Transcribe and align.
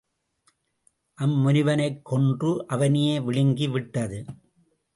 அம் 1.17 1.35
முனிவனைக் 1.47 2.01
கொன்று 2.05 2.67
அவனையே 2.67 3.19
விழுங்கி 3.19 3.67
விட்டது. 3.67 4.25